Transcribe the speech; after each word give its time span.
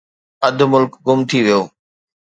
اڌ 0.47 0.57
ملڪ 0.71 0.91
گم 1.05 1.19
ٿي 1.29 1.39
ويو. 1.45 1.61